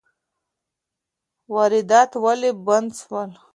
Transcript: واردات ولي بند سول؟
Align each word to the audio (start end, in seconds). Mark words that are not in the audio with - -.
واردات 1.53 2.11
ولي 2.23 2.51
بند 2.65 2.89
سول؟ 3.01 3.31